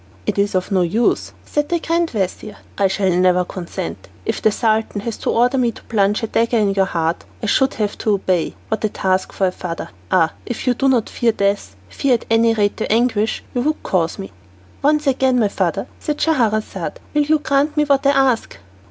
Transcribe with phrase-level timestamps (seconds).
[0.25, 4.07] "It is of no use," said the grand vizir, "I shall never consent.
[4.25, 7.45] If the Sultan was to order me to plunge a dagger in your heart, I
[7.45, 8.55] should have to obey.
[8.69, 9.89] What a task for a father!
[10.11, 13.83] Ah, if you do not fear death, fear at any rate the anguish you would
[13.83, 14.31] cause me."
[14.81, 18.57] "Once again, my father," said Scheherazade, "will you grant me what I ask?"